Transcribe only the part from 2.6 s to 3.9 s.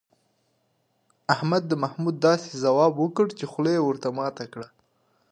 ځواب وکړ، چې خوله یې